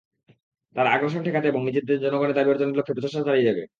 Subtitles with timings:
[0.75, 3.63] তারা আগ্রাসন ঠেকাতে এবং নিজেদের জনগণের দাবি অর্জনের লক্ষ্যে প্রচেষ্টা চালিয়ে যাবে।